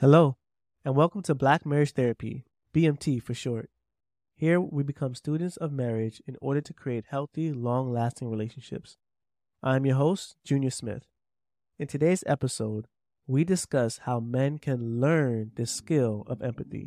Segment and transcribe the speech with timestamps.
[0.00, 0.36] Hello,
[0.84, 3.68] and welcome to Black Marriage Therapy, BMT for short.
[4.36, 8.96] Here we become students of marriage in order to create healthy, long lasting relationships.
[9.60, 11.08] I'm your host, Junior Smith.
[11.80, 12.86] In today's episode,
[13.26, 16.86] we discuss how men can learn the skill of empathy.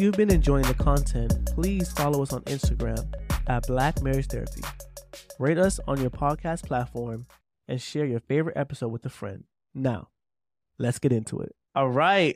[0.00, 3.06] If you've been enjoying the content, please follow us on Instagram
[3.48, 4.62] at Black Marriage Therapy.
[5.38, 7.26] Rate us on your podcast platform
[7.68, 9.44] and share your favorite episode with a friend.
[9.74, 10.08] Now,
[10.78, 11.54] let's get into it.
[11.74, 12.34] All right.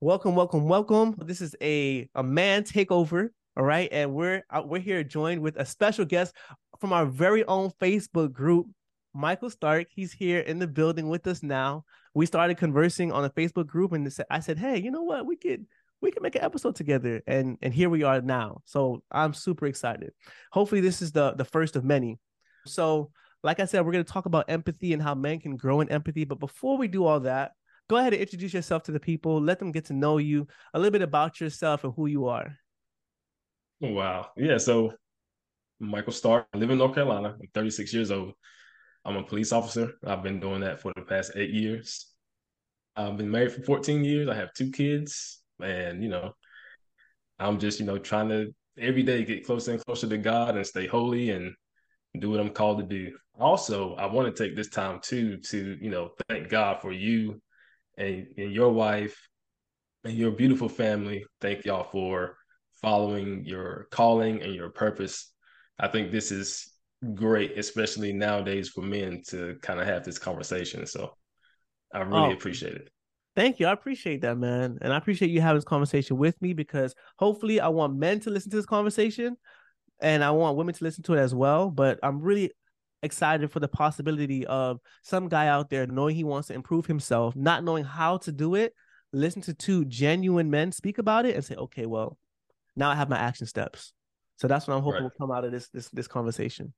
[0.00, 1.16] Welcome, welcome, welcome.
[1.24, 3.30] This is a, a man takeover.
[3.56, 3.88] All right.
[3.90, 6.32] And we're uh, we're here joined with a special guest
[6.78, 8.68] from our very own Facebook group,
[9.16, 9.86] Mychael Starke.
[9.90, 11.84] He's here in the building with us now
[12.16, 15.26] we started conversing on a Facebook group, and I said, "Hey, you know what?
[15.26, 15.66] We could
[16.00, 18.62] we can make an episode together." And and here we are now.
[18.64, 20.14] So I'm super excited.
[20.50, 22.18] Hopefully, this is the the first of many.
[22.64, 23.10] So,
[23.42, 25.90] like I said, we're going to talk about empathy and how men can grow in
[25.90, 26.24] empathy.
[26.24, 27.52] But before we do all that,
[27.86, 29.38] go ahead and introduce yourself to the people.
[29.38, 32.56] Let them get to know you a little bit about yourself and who you are.
[33.82, 34.30] Oh, wow.
[34.38, 34.56] Yeah.
[34.56, 34.94] So,
[35.82, 36.46] Mychael Starke.
[36.54, 37.36] I live in North Carolina.
[37.38, 38.32] I'm 36 years old.
[39.06, 39.92] I'm a police officer.
[40.04, 42.08] I've been doing that for the past eight years.
[42.96, 44.28] I've been married for 14 years.
[44.28, 46.34] I have two kids, and you know,
[47.38, 50.66] I'm just you know trying to every day get closer and closer to God and
[50.66, 51.54] stay holy and
[52.18, 53.16] do what I'm called to do.
[53.38, 57.40] Also, I want to take this time too to you know thank God for you
[57.96, 59.28] and, and your wife
[60.04, 61.24] and your beautiful family.
[61.40, 62.38] Thank y'all for
[62.82, 65.32] following your calling and your purpose.
[65.78, 66.72] I think this is
[67.14, 70.86] great, especially nowadays for men to kind of have this conversation.
[70.86, 71.16] So
[71.92, 72.90] I really oh, appreciate it.
[73.34, 73.66] Thank you.
[73.66, 74.78] I appreciate that, man.
[74.80, 78.30] And I appreciate you having this conversation with me because hopefully I want men to
[78.30, 79.36] listen to this conversation
[80.00, 81.70] and I want women to listen to it as well.
[81.70, 82.50] But I'm really
[83.02, 87.36] excited for the possibility of some guy out there knowing he wants to improve himself,
[87.36, 88.72] not knowing how to do it,
[89.12, 92.16] listen to two genuine men speak about it and say, okay, well,
[92.74, 93.92] now I have my action steps.
[94.36, 95.02] So that's what I'm hoping right.
[95.04, 96.74] will come out of this this this conversation.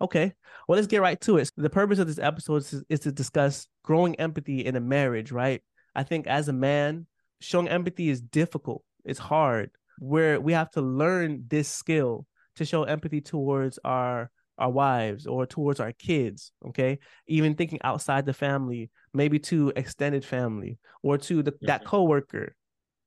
[0.00, 0.32] Okay,
[0.66, 1.50] well let's get right to it.
[1.56, 5.30] The purpose of this episode is, is to discuss growing empathy in a marriage.
[5.32, 5.62] Right?
[5.94, 7.06] I think as a man,
[7.40, 8.82] showing empathy is difficult.
[9.04, 9.70] It's hard.
[9.98, 15.46] Where we have to learn this skill to show empathy towards our our wives or
[15.46, 21.42] towards our kids okay even thinking outside the family maybe to extended family or to
[21.42, 21.88] the, that mm-hmm.
[21.88, 22.54] coworker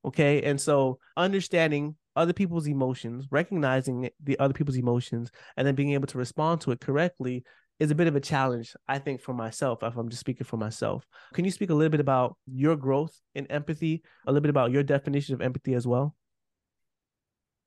[0.04, 5.94] okay and so understanding other people's emotions, recognizing the other people's emotions, and then being
[5.94, 7.44] able to respond to it correctly
[7.80, 10.58] is a bit of a challenge, I think, for myself, if I'm just speaking for
[10.58, 11.06] myself.
[11.34, 14.72] Can you speak a little bit about your growth in empathy, a little bit about
[14.72, 16.16] your definition of empathy as well?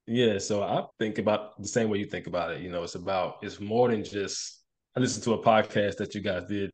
[0.06, 2.62] Yeah, so I think about the same way you think about it.
[2.62, 4.62] You know, it's about, it's more than just,
[4.96, 6.70] I listened to a podcast that you guys did.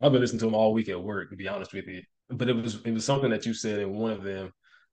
[0.00, 2.02] I've been listening to them all week at work, to be honest with you.
[2.28, 4.50] But it was it was something that you said in one of them,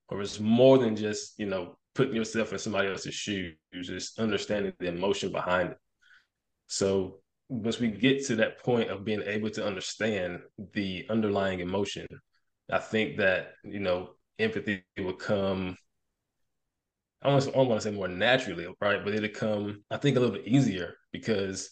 [0.10, 4.74] or it's more than just, you know, putting yourself in somebody else's shoes, just understanding
[4.80, 5.78] the emotion behind it.
[6.68, 7.20] So
[7.50, 10.40] once we get to that point of being able to understand
[10.74, 12.08] the underlying emotion,
[12.72, 15.78] I think that you know empathy will come.
[17.22, 19.04] I don't want to say more naturally, right?
[19.04, 21.70] But it'll come, I think, a little bit easier because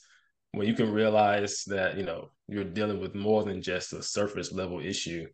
[0.51, 4.51] when you can realize that you know you're dealing with more than just a surface
[4.51, 5.27] level issue,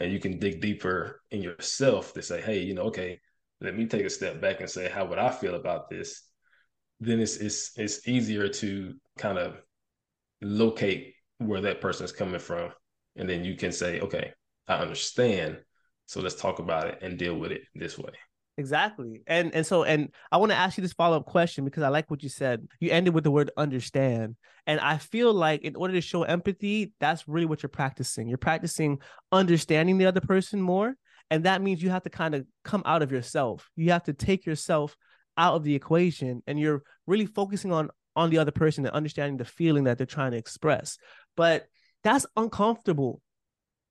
[0.00, 3.20] and you can dig deeper in yourself to say, hey, you know, okay,
[3.60, 6.22] let me take a step back and say how would I feel about this,
[7.00, 9.56] then it's it's it's easier to kind of
[10.40, 12.70] locate where that person is coming from,
[13.16, 14.32] and then you can say, okay,
[14.66, 15.58] I understand.
[16.06, 18.12] So let's talk about it and deal with it this way.
[18.56, 19.22] Exactly.
[19.28, 22.10] And and so and I want to ask you this follow-up question because I like
[22.10, 22.66] what you said.
[22.80, 24.34] You ended with the word understand.
[24.66, 28.28] And I feel like in order to show empathy, that's really what you're practicing.
[28.28, 28.98] You're practicing
[29.30, 30.94] understanding the other person more
[31.30, 33.68] and that means you have to kind of come out of yourself.
[33.76, 34.96] You have to take yourself
[35.36, 39.36] out of the equation and you're really focusing on on the other person and understanding
[39.36, 40.98] the feeling that they're trying to express.
[41.36, 41.66] But
[42.02, 43.20] that's uncomfortable.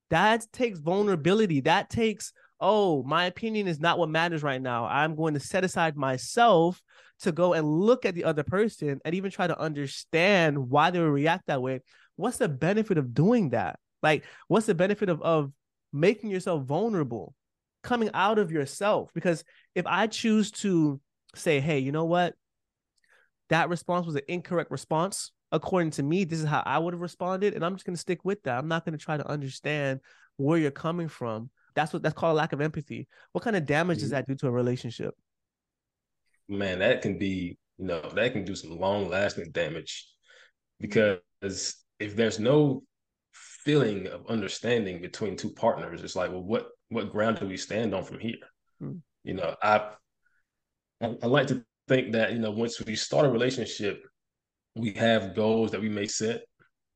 [0.10, 1.62] That takes vulnerability.
[1.62, 4.86] That takes, oh, my opinion is not what matters right now.
[4.86, 6.81] I'm going to set aside myself
[7.22, 11.00] to go and look at the other person and even try to understand why they
[11.00, 11.81] would react that way
[12.18, 13.80] what's the benefit of doing that?
[14.04, 15.54] Like, what's the benefit of of
[16.00, 17.34] making yourself vulnerable,
[17.84, 19.12] coming out of yourself?
[19.14, 19.44] Because
[19.76, 21.00] if I choose to
[21.36, 22.36] say, hey, you know what?
[23.50, 25.32] That response was an incorrect response.
[25.52, 27.54] According to me, this is how I would have responded.
[27.54, 28.58] And I'm just gonna stick with that.
[28.58, 30.02] I'm not gonna try to understand
[30.36, 31.50] where you're coming from.
[31.76, 33.08] That's what that's called a lack of empathy.
[33.32, 34.16] What kind of damage does mm-hmm.
[34.16, 35.14] that do to a relationship?
[36.50, 40.08] Man, that can be, you know, that can do some long lasting damage
[40.80, 41.20] because
[42.00, 42.84] if there's no
[43.68, 47.94] feeling of understanding between two partners, it's like, well, what what ground do we stand
[47.94, 48.44] on from here?
[48.80, 49.00] Hmm.
[49.25, 49.92] You know, I,
[51.02, 54.02] I I like to think that you know once we start a relationship,
[54.78, 56.44] we have goals that we may set,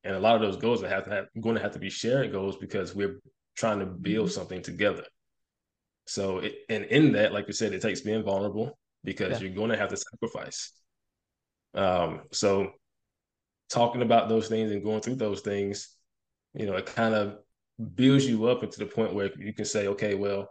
[0.02, 1.90] and a lot of those goals are have to have going to have to be
[1.90, 3.20] shared goals because we're
[3.54, 4.34] trying to build mm-hmm.
[4.34, 5.04] something together.
[6.06, 9.38] So, it, and in that, like you said, it takes being vulnerable because yeah.
[9.40, 10.72] you're going to have to sacrifice.
[11.74, 12.70] Um, so
[13.68, 15.96] talking about those things and going through those things,
[16.54, 17.38] you know, it kind of
[17.94, 20.48] builds you up into the point where you can say, okay, well,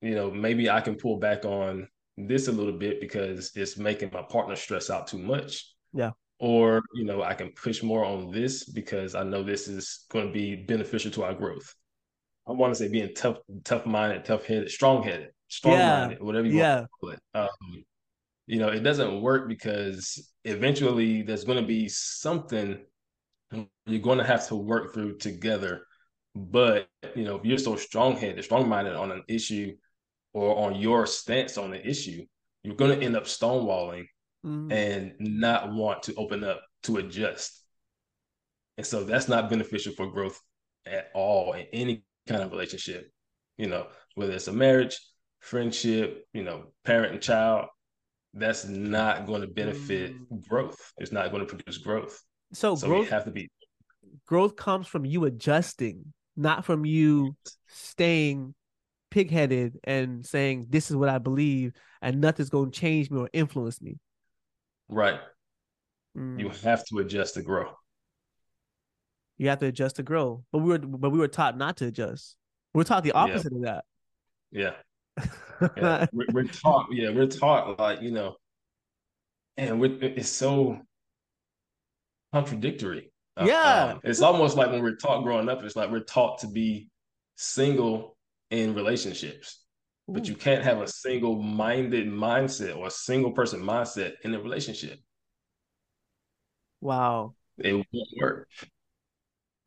[0.00, 4.10] you know, maybe I can pull back on this a little bit because it's making
[4.12, 5.74] my partner stress out too much.
[5.92, 6.10] Yeah.
[6.38, 10.26] Or, you know, I can push more on this because I know this is going
[10.26, 11.74] to be beneficial to our growth.
[12.48, 16.24] I want to say being tough, tough minded, tough headed, strong headed, strong minded, yeah.
[16.24, 16.76] whatever you yeah.
[16.76, 17.20] want to call it.
[17.34, 17.84] Um,
[18.46, 22.78] you know, it doesn't work because eventually there's going to be something
[23.86, 25.82] you're going to have to work through together.
[26.34, 29.74] But, you know, if you're so strong headed, strong minded on an issue
[30.32, 32.24] or on your stance on the issue,
[32.62, 34.04] you're going to end up stonewalling
[34.46, 34.70] mm-hmm.
[34.70, 37.62] and not want to open up to adjust.
[38.78, 40.40] And so that's not beneficial for growth
[40.86, 43.10] at all in any kind of relationship,
[43.58, 44.98] you know, whether it's a marriage,
[45.40, 47.66] friendship, you know, parent and child,
[48.34, 50.48] that's not going to benefit mm.
[50.48, 50.92] growth.
[50.98, 52.22] It's not going to produce growth.
[52.52, 53.48] So, so growth have to be
[54.26, 57.36] growth comes from you adjusting, not from you
[57.68, 58.54] staying
[59.10, 63.30] pigheaded and saying this is what I believe and nothing's going to change me or
[63.32, 63.98] influence me.
[64.88, 65.20] Right.
[66.16, 66.40] Mm.
[66.40, 67.72] You have to adjust to grow.
[69.38, 71.86] You have to adjust to grow, but we were but we were taught not to
[71.86, 72.36] adjust.
[72.74, 73.58] We are taught the opposite yeah.
[73.58, 73.84] of that.
[74.52, 74.72] Yeah
[75.76, 78.36] yeah, we're, we're, taught, yeah, we're taught like you know,
[79.56, 80.80] and it's so
[82.32, 83.12] contradictory.
[83.36, 86.38] Uh, yeah, um, it's almost like when we're taught growing up, it's like we're taught
[86.40, 86.88] to be
[87.36, 88.16] single
[88.50, 89.64] in relationships,
[90.08, 90.14] Ooh.
[90.14, 94.98] but you can't have a single-minded mindset or a single-person mindset in a relationship.
[96.80, 98.48] Wow, it won't work.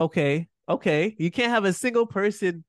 [0.01, 2.63] Okay, okay, you can't have a single person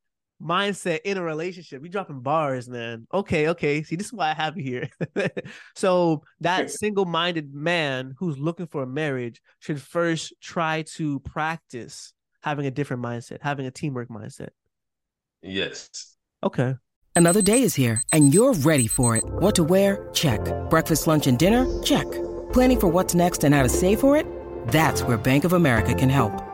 [0.45, 1.81] mindset in a relationship.
[1.83, 3.07] We dropping bars, man.
[3.13, 3.83] Okay, okay.
[3.83, 4.91] See, this is why I have you here.
[5.75, 12.13] so that single-minded man who's looking for a marriage should first try to practice
[12.43, 14.51] having a different mindset, having a teamwork mindset.
[15.43, 16.17] Yes.
[16.43, 16.75] Okay.
[17.17, 19.25] Another day is here and you're ready for it.
[19.25, 20.09] What to wear?
[20.13, 20.41] Check.
[20.69, 21.83] Breakfast, lunch, and dinner?
[21.83, 22.11] Check.
[22.53, 24.27] Planning for what's next and how to save for it?
[24.69, 26.54] That's where Bank of America can help.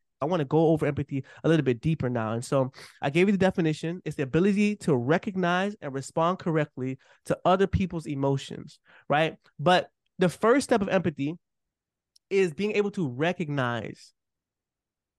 [0.21, 2.33] I want to go over empathy a little bit deeper now.
[2.33, 6.99] And so I gave you the definition it's the ability to recognize and respond correctly
[7.25, 9.35] to other people's emotions, right?
[9.59, 11.35] But the first step of empathy
[12.29, 14.13] is being able to recognize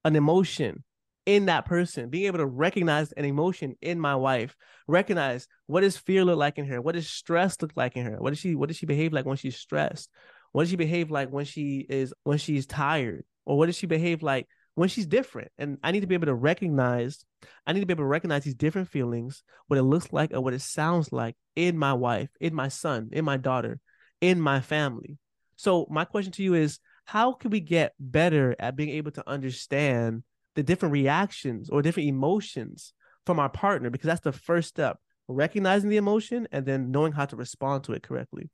[0.05, 0.85] an emotion
[1.27, 4.57] in that person, being able to recognize an emotion in my wife,
[4.89, 8.17] recognize what does fear look like in her, what does stress look like in her,
[8.19, 10.11] what does she what does she behave like when she's stressed,
[10.53, 13.87] what does she behave like when she is when she's tired, or what does she
[13.87, 15.51] behave like when she's different.
[15.59, 17.25] And I need to be able to recognize,
[17.67, 20.41] I need to be able to recognize these different feelings, what it looks like or
[20.41, 23.81] what it sounds like in my wife, in my son, in my daughter,
[24.21, 25.19] in my family.
[25.57, 29.29] So my question to you is how can we get better at being able to
[29.29, 30.23] understand
[30.55, 32.93] the different reactions or different emotions
[33.27, 33.91] from our partner?
[33.91, 34.99] Because that's the first step,
[35.29, 38.51] recognizing the emotion and then knowing how to respond to it correctly.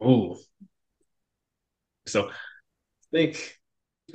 [0.00, 0.38] Oh,
[2.06, 2.32] so I
[3.12, 3.58] think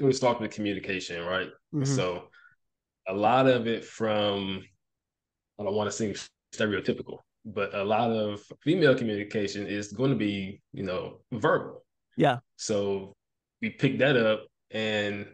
[0.02, 1.50] it was talking to communication, right?
[1.74, 1.86] Mm-hmm.
[1.86, 2.24] So
[3.08, 4.64] a lot of it from
[5.60, 6.16] I don't want to seem
[6.54, 11.84] stereotypical, but a lot of female communication is going to be, you know, verbal.
[12.18, 12.40] Yeah.
[12.56, 13.14] So
[13.62, 15.28] we pick that up and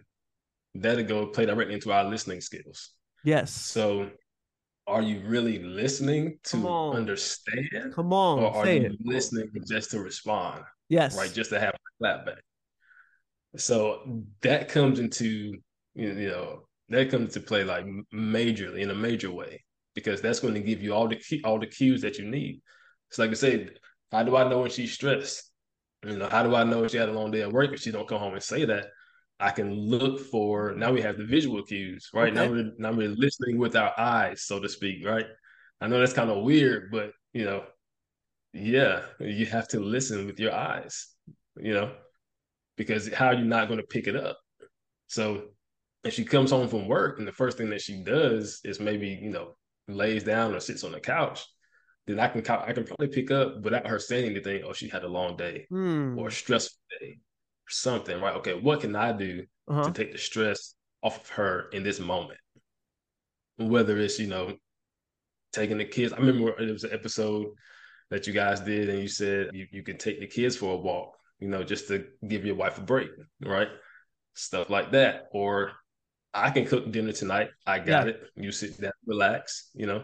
[0.76, 2.90] that'll go play directly into our listening skills.
[3.24, 3.54] Yes.
[3.54, 4.10] So
[4.86, 6.98] are you really listening to on.
[6.98, 7.94] understand?
[7.94, 8.98] Come on, or are you it.
[9.04, 10.64] listening just to respond?
[10.90, 11.18] Yes.
[11.18, 12.44] Right, just to have a clap back.
[13.56, 15.54] So that comes into
[15.96, 19.64] you know that comes into play like majorly in a major way
[19.96, 22.62] because that's going to give you all the key, all the cues that you need.
[23.10, 23.80] It's like I said,
[24.12, 25.52] how do I know when she's stressed?
[26.06, 27.82] You know, how do I know if she had a long day at work if
[27.82, 28.88] she don't come home and say that?
[29.40, 32.32] I can look for now we have the visual cues, right?
[32.32, 32.36] Okay.
[32.36, 35.26] Now we're now we're listening with our eyes, so to speak, right?
[35.80, 37.64] I know that's kind of weird, but you know,
[38.54, 41.08] yeah, you have to listen with your eyes,
[41.56, 41.94] you know,
[42.78, 44.38] because how are you not going to pick it up?
[45.08, 45.50] So
[46.04, 49.10] if she comes home from work and the first thing that she does is maybe,
[49.10, 49.56] you know,
[49.88, 51.46] lays down or sits on the couch,
[52.06, 55.04] then I can I can probably pick up without her saying anything, oh, she had
[55.04, 56.18] a long day Hmm.
[56.18, 58.36] or a stressful day or something, right?
[58.36, 59.84] Okay, what can I do Uh-huh.
[59.84, 62.40] to take the stress off of her in this moment?
[63.58, 64.56] Whether it's, you know,
[65.52, 66.14] taking the kids.
[66.14, 67.48] I remember it was an episode
[68.10, 70.78] that you guys did, and you said you, you can take the kids for a
[70.78, 73.10] walk, you know, just to give your wife a break,
[73.44, 73.68] right?
[74.34, 75.28] Stuff like that.
[75.32, 75.72] Or
[76.34, 77.50] I can cook dinner tonight.
[77.66, 78.14] I got Yeah.
[78.14, 78.30] it.
[78.36, 80.04] You sit down, relax, you know.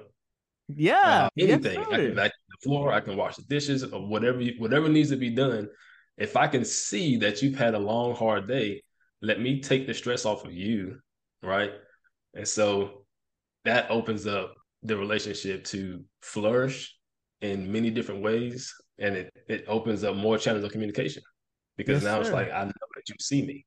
[0.67, 1.25] Yeah.
[1.25, 1.77] Uh, anything.
[1.79, 5.09] I can vacuum the floor, I can wash the dishes, or whatever you, whatever needs
[5.09, 5.69] to be done.
[6.17, 8.83] If I can see that you've had a long, hard day,
[9.21, 10.99] let me take the stress off of you,
[11.41, 11.71] right?
[12.33, 13.05] And so
[13.65, 16.95] that opens up the relationship to flourish
[17.41, 21.21] in many different ways, and it it opens up more channels of communication
[21.77, 23.65] because Yes, now it's like I know that you see me.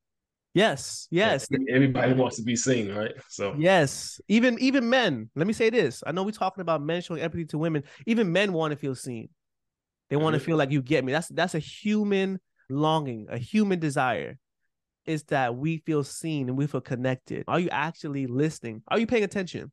[0.54, 1.06] Yes.
[1.10, 1.46] Yes.
[1.50, 3.12] And everybody wants to be seen, right?
[3.28, 5.30] So Yes, even even men.
[5.36, 6.02] Let me say this.
[6.06, 7.84] I know we're talking about men showing empathy to women.
[8.06, 9.28] Even men want to feel seen.
[10.08, 10.44] They want to Mhm.
[10.44, 11.12] feel like you get me.
[11.12, 12.40] That's that's a human
[12.70, 14.38] longing, a human desire.
[15.04, 17.44] Is that we feel seen and we feel connected.
[17.46, 18.82] Are you actually listening?
[18.88, 19.70] Are you paying attention?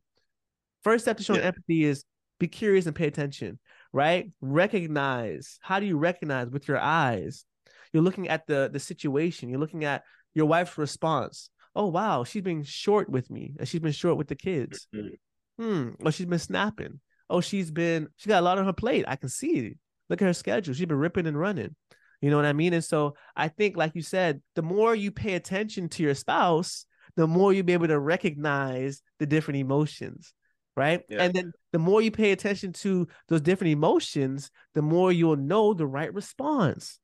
[0.84, 1.48] First step to showing Yeah.
[1.48, 2.04] empathy is
[2.40, 3.60] be curious and pay attention,
[3.94, 4.32] right?
[4.42, 5.60] Recognize.
[5.62, 7.46] How do you recognize with your eyes?
[7.94, 9.50] You're looking at the the situation.
[9.50, 11.50] You're looking at your wife's response.
[11.76, 14.88] Oh wow, she's been short with me, and she's been short with the kids.
[14.94, 15.18] Mhm.
[15.60, 15.90] Hmm.
[16.04, 17.00] Oh, she's been snapping.
[17.30, 19.06] Oh, she's been she got a lot on her plate.
[19.08, 19.78] I can see it.
[20.10, 20.74] Look at her schedule.
[20.74, 21.76] She's been ripping and running.
[22.22, 22.74] You know what I mean?
[22.74, 26.86] And so I think, like you said, the more you pay attention to your spouse,
[27.16, 30.34] the more you'll be able to recognize the different emotions,
[30.76, 31.02] right?
[31.10, 31.24] Yeah.
[31.24, 35.74] And then the more you pay attention to those different emotions, the more you'll know
[35.74, 37.00] the right response.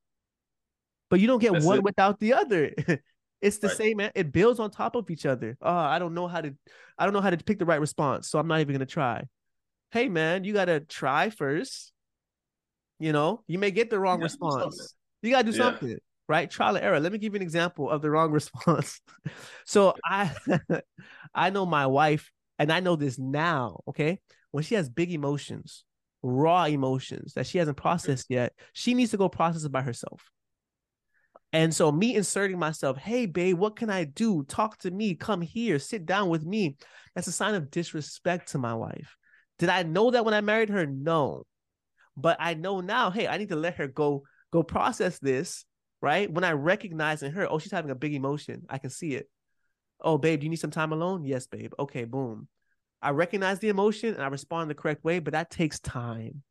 [1.09, 1.83] But you don't get That's one it.
[1.83, 2.71] without the other.
[3.41, 3.77] it's the Right.
[3.77, 3.99] same.
[3.99, 5.57] It builds on top of each other.
[5.61, 6.53] Oh, I don't know how to,
[6.97, 9.23] I don't know how to pick the right response, so I'm not even gonna try.
[9.91, 11.91] Hey, man, you gotta try first.
[12.99, 14.65] You know, you may get the wrong You gotta do something.
[14.69, 14.95] response.
[15.21, 15.63] You gotta do Yeah.
[15.65, 15.97] something,
[16.27, 16.49] right?
[16.51, 16.99] Trial and error.
[16.99, 19.01] Let me give you an example of the wrong response.
[19.65, 20.31] so I,
[21.33, 23.81] I know my wife, and I know this now.
[23.87, 24.19] Okay,
[24.51, 25.85] when she has big emotions,
[26.21, 27.81] raw emotions that she hasn't mm-hmm.
[27.81, 30.29] processed yet, she needs to go process it by herself.
[31.51, 34.43] And so, me inserting myself, hey, babe, what can I do?
[34.43, 35.15] Talk to me.
[35.15, 35.79] Come here.
[35.79, 36.77] Sit down with me.
[37.15, 39.17] That's a sign of disrespect to my wife.
[39.57, 40.85] Did I know that when I married her?
[40.85, 41.43] No.
[42.15, 45.65] But I know now, hey, I need to let her go, go process this,
[46.01, 46.31] right?
[46.31, 48.63] When I recognize in her, oh, she's having a big emotion.
[48.69, 49.27] I can see it.
[50.01, 51.25] Oh, babe, do you need some time alone?
[51.25, 51.73] Yes, babe.
[51.77, 52.47] Okay, boom.
[53.01, 56.43] I recognize the emotion and I respond the correct way, but that takes time.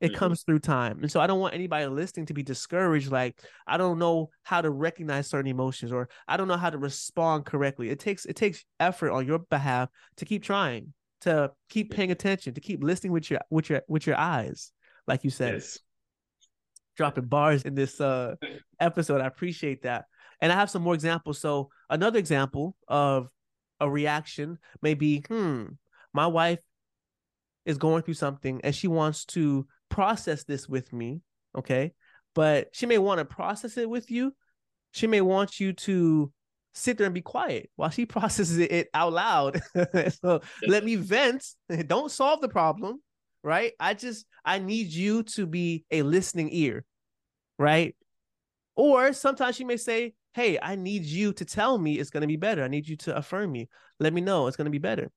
[0.00, 0.16] It Mhm.
[0.16, 0.98] comes through time.
[1.00, 3.12] And so I don't want anybody listening to be discouraged.
[3.12, 6.78] Like, I don't know how to recognize certain emotions or I don't know how to
[6.78, 7.88] respond correctly.
[7.88, 12.54] It takes it takes effort on your behalf to keep trying, to keep paying attention,
[12.54, 14.72] to keep listening with your with your with your eyes,
[15.06, 15.78] like you said yes.
[16.96, 18.34] dropping bars in this uh
[18.80, 19.20] episode.
[19.20, 20.06] I appreciate that.
[20.40, 21.38] And I have some more examples.
[21.38, 23.28] So another example of
[23.80, 25.66] a reaction may be, hmm,
[26.12, 26.60] my wife
[27.64, 31.20] is going through something and she wants to process this with me.
[31.56, 31.92] Okay.
[32.34, 34.34] But she may want to process it with you.
[34.92, 36.32] She may want you to
[36.74, 39.60] sit there and be quiet while she processes it out loud.
[40.22, 41.46] so let me vent.
[41.86, 43.00] Don't solve the problem.
[43.44, 43.72] Right.
[43.78, 46.84] I just, I need you to be a listening ear.
[47.58, 47.94] Right.
[48.76, 52.26] Or sometimes she may say, Hey, I need you to tell me it's going to
[52.26, 52.62] be better.
[52.64, 53.68] I need you to affirm me.
[54.00, 55.10] Let me know it's going to be better.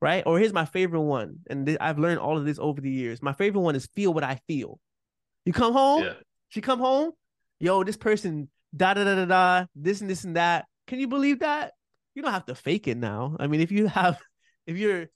[0.00, 0.22] Right.
[0.26, 1.38] Or here's my favorite one.
[1.48, 3.22] And th- I've learned all of this over the years.
[3.22, 4.78] My favorite one is feel what I feel.
[5.44, 6.12] You come home, Yeah.
[6.48, 7.12] she come home,
[7.60, 10.66] yo, this person, da da da da da, this and this and that.
[10.86, 11.72] Can you believe that?
[12.14, 13.36] You don't have to fake it now.
[13.40, 14.18] I mean, if you have,
[14.66, 15.06] if you're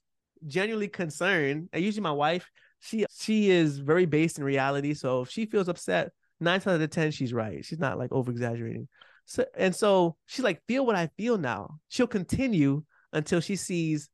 [0.47, 4.93] genuinely concerned, and usually my wife, she she is very based in reality.
[4.95, 7.63] So if she feels upset, nine times out of ten, she's right.
[7.63, 8.87] She's not like over exaggerating.
[9.25, 11.79] So and so she's like, feel what I feel now.
[11.89, 14.09] She'll continue until she sees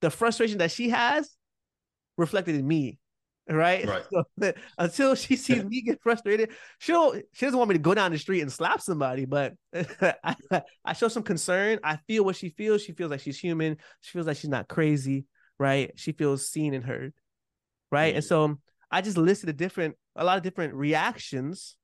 [0.00, 1.36] the frustration that she has
[2.16, 2.98] reflected in me.
[3.48, 3.86] Right.
[3.86, 4.02] Right.
[4.42, 8.12] So, until she sees me get frustrated, she'll she doesn't want me to go down
[8.12, 10.36] the street and slap somebody, but I,
[10.84, 11.78] I show some concern.
[11.82, 12.82] I feel what she feels.
[12.82, 13.76] She feels like she's human.
[14.00, 15.24] She feels like she's not crazy.
[15.58, 15.92] Right.
[15.96, 17.12] She feels seen and heard.
[17.90, 18.14] Right.
[18.14, 18.52] And mm-hmm.
[18.52, 18.58] so
[18.90, 21.76] I just listed a different, a lot of different reactions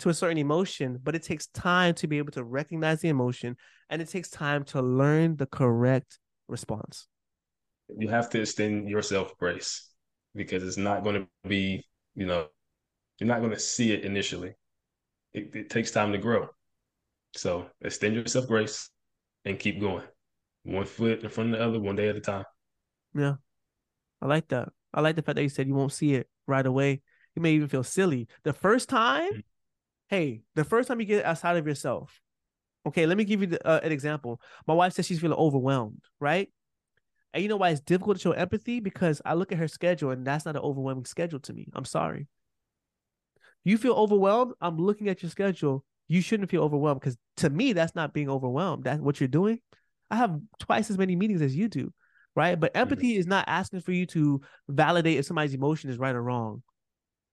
[0.00, 3.56] to a certain emotion, but it takes time to be able to recognize the emotion
[3.88, 7.06] and it takes time to learn the correct response.
[7.96, 9.88] You have to extend yourself grace
[10.34, 12.46] because it's not going to be, you know,
[13.18, 14.54] you're not going to see it initially.
[15.32, 16.48] It, it takes time to grow.
[17.34, 18.90] So extend yourself grace
[19.44, 20.04] and keep going.
[20.64, 22.44] One foot in front of the other, one day at a time.
[23.14, 23.34] Yeah.
[24.22, 24.68] I like that.
[24.92, 27.02] I like the fact that you said you won't see it right away.
[27.34, 28.28] You may even feel silly.
[28.42, 29.40] The first time, mm-hmm.
[30.10, 32.20] Hey, the first time you get outside of yourself.
[32.84, 34.40] Okay, let me give you the, uh, an example.
[34.66, 36.48] My wife says she's feeling overwhelmed, right?
[37.32, 38.80] And you know why it's difficult to show empathy?
[38.80, 41.68] Because I look at her schedule and that's not an overwhelming schedule to me.
[41.74, 42.26] I'm sorry.
[43.62, 44.54] You feel overwhelmed?
[44.60, 45.84] I'm looking at your schedule.
[46.08, 48.82] You shouldn't feel overwhelmed because to me, that's not being overwhelmed.
[48.84, 49.60] That's what you're doing.
[50.10, 51.92] I have twice as many meetings as you do,
[52.34, 52.58] right?
[52.58, 53.20] But empathy mm-hmm.
[53.20, 56.64] is not asking for you to validate if somebody's emotion is right or wrong.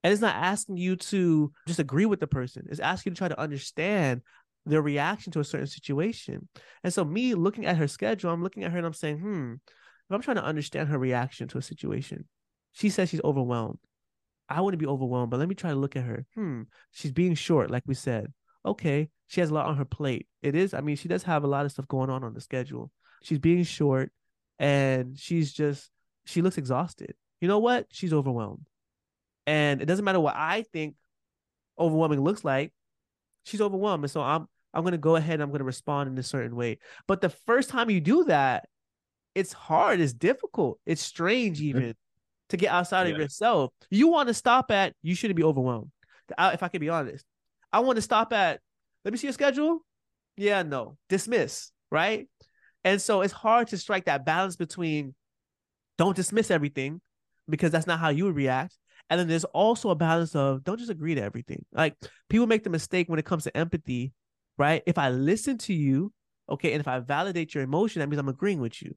[0.04, 2.68] And it's not asking you to just agree with the person.
[2.70, 4.22] It's asking you to try to understand
[4.66, 6.48] their reaction to a certain situation.
[6.84, 9.54] And so me looking at her schedule, I'm looking at her and I'm saying, hmm,
[9.54, 12.28] if I'm trying to understand her reaction to a situation,
[12.74, 13.80] she says she's overwhelmed.
[14.50, 16.26] I wouldn't be overwhelmed, but let me try to look at her.
[16.36, 18.32] Hmm, she's being short, like we said.
[18.66, 20.28] Okay, she has a lot on her plate.
[20.42, 22.42] It is, I mean, she does have a lot of stuff going on on the
[22.42, 22.92] schedule.
[23.24, 24.12] She's being short
[24.60, 25.90] and she's just,
[26.26, 27.16] she looks exhausted.
[27.42, 27.88] You know what?
[27.92, 28.68] She's overwhelmed.
[29.48, 30.96] And it doesn't matter what I think
[31.80, 32.74] overwhelming looks like.
[33.46, 34.04] She's overwhelmed.
[34.04, 36.24] And so I'm, I'm going to go ahead and I'm going to respond in a
[36.24, 36.80] certain way.
[37.08, 38.66] But the first time you do that,
[39.34, 41.78] it's hard, it's difficult, it's strange mm-hmm.
[41.78, 41.96] even
[42.50, 43.14] to get outside yeah.
[43.14, 43.72] of yourself.
[43.90, 45.92] You want to stop at, you shouldn't be overwhelmed.
[46.38, 47.24] if I can be honest,
[47.72, 48.60] I want to stop at,
[49.06, 49.80] let me see your schedule.
[50.36, 52.28] Yeah, no, dismiss, right?
[52.84, 55.16] And so it's hard to strike that balance between
[55.98, 57.02] don't dismiss everything
[57.50, 58.78] because that's not how you would react.
[59.10, 61.66] And then there's also a balance of don't just agree to everything.
[61.72, 61.96] Like
[62.30, 64.14] people make the mistake when it comes to empathy,
[64.58, 64.84] right?
[64.86, 66.12] If I listen to you,
[66.50, 68.96] okay, and if I validate your emotion, that means I'm agreeing with you.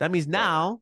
[0.00, 0.80] That means now,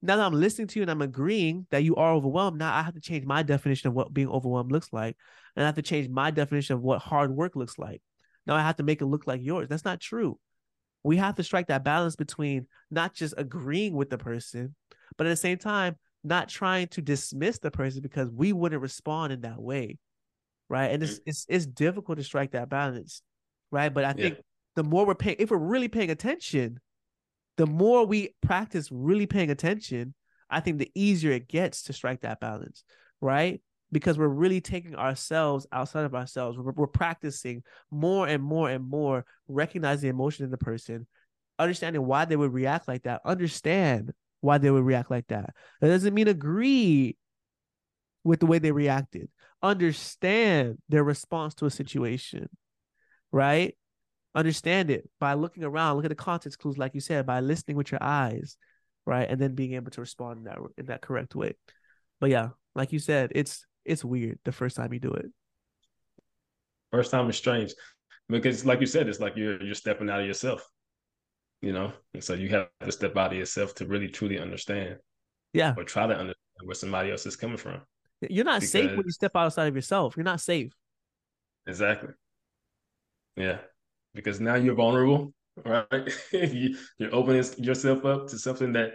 [0.00, 2.82] now that I'm listening to you and I'm agreeing that you are overwhelmed, now I
[2.82, 5.16] have to change my definition of what being overwhelmed looks like.
[5.54, 8.02] And I have to change my definition of what hard work looks like.
[8.46, 9.68] Now I have to make it look like yours.
[9.68, 10.38] That's not true.
[11.04, 14.74] We have to strike that balance between not just agreeing with the person,
[15.16, 19.32] but at the same time, not trying to dismiss the person because we wouldn't respond
[19.32, 19.98] in that way.
[20.68, 20.90] Right.
[20.90, 21.22] And it's mm.
[21.26, 23.22] it's it's difficult to strike that balance.
[23.70, 23.92] Right.
[23.92, 24.42] But I think yeah.
[24.76, 26.78] the more we're paying, if we're really paying attention,
[27.56, 30.14] the more we practice really paying attention,
[30.48, 32.84] I think the easier it gets to strike that balance,
[33.20, 33.60] right?
[33.90, 36.56] Because we're really taking ourselves outside of ourselves.
[36.58, 41.06] We're, we're practicing more and more and more, recognizing the emotion in the person,
[41.58, 45.54] understanding why they would react like that, understand why they would react like that.
[45.80, 47.16] That doesn't mean agree
[48.22, 49.30] with the way they reacted,
[49.62, 52.50] understand their response to a situation,
[53.32, 53.74] right?
[54.34, 57.76] understand it by looking around, look at the context clues, like you said, by listening
[57.76, 58.56] with your eyes,
[59.06, 61.54] right, and then being able to respond in that in that correct way.
[62.20, 65.26] But yeah, like you said, it's it's weird the first time you do it.
[66.90, 67.74] First time is strange
[68.28, 70.66] because, like you said, it's like you're you're stepping out of yourself,
[71.62, 74.96] you know, and so you have to step out of yourself to really truly understand.
[75.54, 77.80] Yeah, or try to understand where somebody else is coming from.
[78.20, 78.72] You're not because...
[78.72, 80.16] safe when you step outside of yourself.
[80.16, 80.72] You're not safe.
[81.66, 82.10] Exactly.
[83.36, 83.58] Yeah
[84.14, 85.32] because now you're vulnerable,
[85.64, 85.86] right?
[86.32, 88.92] you, are opening yourself up to something that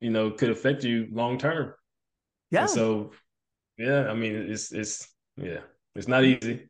[0.00, 1.74] you know could affect you long term.
[2.50, 2.62] Yeah.
[2.62, 3.12] And so,
[3.78, 5.60] yeah, I mean, it's it's yeah,
[5.94, 6.68] it's not easy.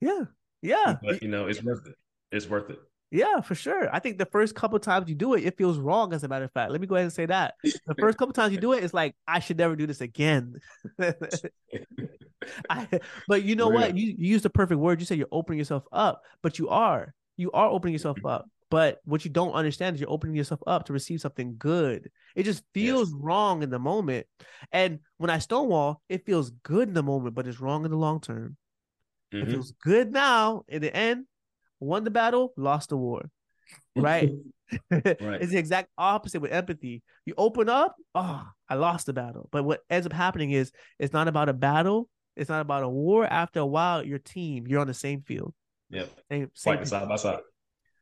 [0.00, 0.24] Yeah,
[0.60, 0.96] yeah.
[1.02, 1.94] But you know, it's worth it.
[2.30, 2.78] It's worth it.
[3.12, 3.94] Yeah, for sure.
[3.94, 6.14] I think the first couple times you do it, it feels wrong.
[6.14, 8.32] As a matter of fact, let me go ahead and say that the first couple
[8.32, 10.58] times you do it, it's like I should never do this again.
[12.70, 12.88] I,
[13.28, 13.96] but you know what?
[13.96, 14.98] You, you used the perfect word.
[14.98, 18.26] You said you're opening yourself up, but you are you are opening yourself mm-hmm.
[18.26, 18.46] up.
[18.70, 22.10] But what you don't understand is you're opening yourself up to receive something good.
[22.34, 23.18] It just feels yes.
[23.20, 24.26] wrong in the moment.
[24.72, 27.98] And when I stonewall, it feels good in the moment, but it's wrong in the
[27.98, 28.56] long term.
[29.34, 29.46] Mm-hmm.
[29.46, 30.64] It feels good now.
[30.68, 31.26] In the end,
[31.82, 33.30] won the battle, lost the war.
[33.96, 34.30] Right?
[34.90, 35.18] right.
[35.20, 37.02] it's the exact opposite with empathy.
[37.26, 39.48] You open up, oh, I lost the battle.
[39.52, 42.08] But what ends up happening is it's not about a battle.
[42.36, 43.26] It's not about a war.
[43.26, 45.52] After a while, your team, you're on the same field.
[45.90, 46.08] Yep.
[46.30, 47.40] Same, same side by side.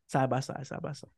[0.06, 1.10] Side by side, side by side.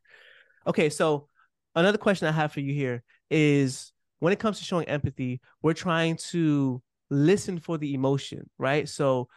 [0.66, 1.29] Okay, so
[1.75, 5.75] another question I have for you here is when it comes to showing empathy, we're
[5.75, 8.88] trying to listen for the emotion, right?
[8.88, 9.29] So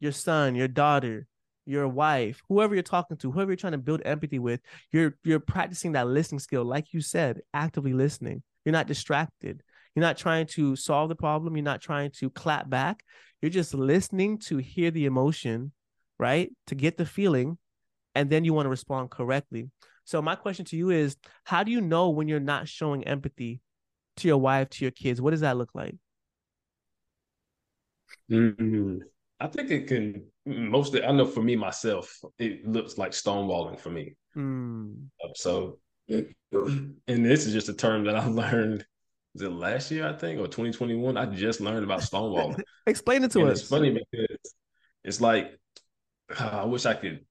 [0.00, 1.26] your son, your daughter,
[1.66, 5.40] your wife, whoever you're talking to, whoever you're trying to build empathy with, you're you're
[5.40, 8.42] practicing that listening skill, like you said, actively listening.
[8.64, 9.62] You're not distracted.
[9.94, 11.56] You're not trying to solve the problem.
[11.56, 13.02] You're not trying to clap back.
[13.40, 15.72] You're just listening to hear the emotion,
[16.18, 16.50] right?
[16.68, 17.58] To get the feeling,
[18.14, 19.70] and then you want to respond correctly.
[20.04, 23.60] So my question to you is, how do you know when you're not showing empathy
[24.16, 25.20] to your wife, to your kids?
[25.20, 25.96] What does that look like?
[28.30, 28.98] Mm-hmm.
[29.42, 31.02] I think it can mostly.
[31.02, 34.14] I know for me myself, it looks like stonewalling for me.
[34.36, 35.08] Mm.
[35.34, 38.86] So, and this is just a term that I learned.
[39.34, 40.06] Was it last year?
[40.06, 41.16] I think or 2021?
[41.16, 42.62] I just learned about stonewalling.
[42.86, 43.60] Explain it to and us.
[43.62, 44.54] It's funny because
[45.02, 45.58] it's like
[46.38, 47.24] I wish I could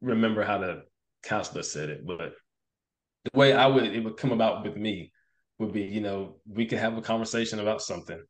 [0.00, 0.84] remember how the
[1.22, 2.32] counselor said it, but
[3.24, 5.12] the way I would it would come about with me
[5.58, 8.22] would be, you know, we could have a conversation about something,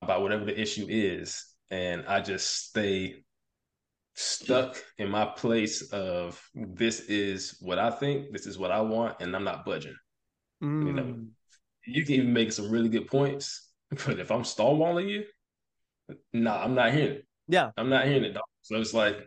[0.00, 3.24] about whatever the issue is, and I just stay
[4.14, 9.16] stuck in my place of this is what I think, this is what I want,
[9.20, 9.96] and I'm not budging.
[10.62, 10.86] Mm.
[10.86, 11.26] You know, mm.
[11.86, 13.70] you can even make some really good points,
[14.06, 15.24] but if I'm stonewalling you,
[16.32, 17.26] nah, I'm not hearing it.
[17.48, 18.32] Yeah, I'm not hearing it.
[18.32, 18.44] Dog.
[18.62, 19.18] So it's like,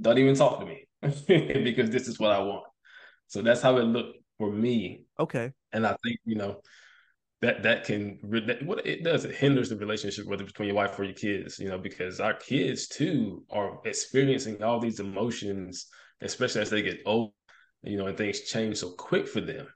[0.00, 2.64] don't even talk to me because this is what I want.
[3.28, 5.04] So that's how it looked for me.
[5.18, 5.52] Okay.
[5.72, 6.60] And I think you know
[7.42, 10.98] that that can that, what it does it hinders the relationship whether between your wife
[10.98, 15.86] or your kids you know because our kids too are experiencing all these emotions
[16.22, 17.32] especially as they get old
[17.84, 19.66] you know and things change so quick for them.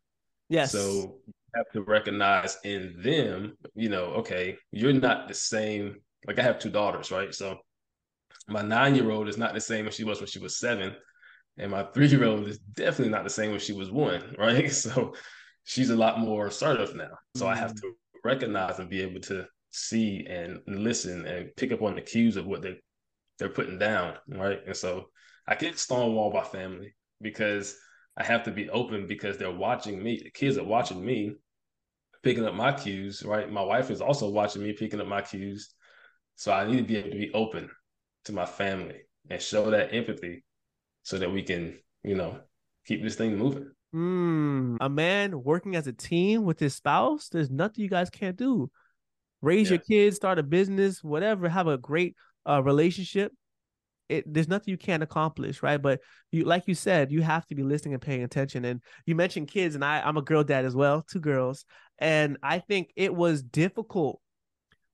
[0.48, 0.72] Yes.
[0.72, 6.38] So you have to recognize in them you know okay you're not the same like
[6.38, 7.34] i have two daughters right?
[7.34, 7.58] So
[8.48, 10.94] my nine year old is not the same as she was when she was seven
[11.58, 14.70] and my three year old is definitely not the same when she was one right?
[14.72, 15.14] So
[15.64, 17.10] she's a lot more assertive now.
[17.36, 17.48] So mm.
[17.48, 17.80] I have mm.
[17.82, 17.92] to
[18.24, 22.46] recognize and be able to see and listen and pick up on the cues of
[22.46, 22.76] what they
[23.38, 24.58] they're putting down, right?
[24.66, 25.10] And so
[25.46, 27.76] I get stonewall by family because
[28.16, 30.20] I have to be open because they're watching me.
[30.22, 31.34] The kids are watching me
[32.22, 33.50] picking up my cues, right?
[33.50, 35.72] My wife is also watching me picking up my cues.
[36.34, 37.70] So I need to be able to be open
[38.24, 40.44] to my family and show that empathy
[41.02, 42.40] so that we can, you know,
[42.86, 43.70] keep this thing moving.
[43.94, 48.36] Mm, a man working as a team with his spouse, there's nothing you guys can't
[48.36, 48.70] do.
[49.40, 52.16] Raise your kids, start a business, whatever, have a great
[52.48, 53.32] uh, relationship.
[54.08, 55.80] It, there's nothing you can't accomplish, right?
[55.80, 56.00] But
[56.32, 58.64] you, like you said, you have to be listening and paying attention.
[58.64, 61.64] And you mentioned kids, and I, I'm a girl dad as well, two girls,
[61.98, 64.20] and I think it was difficult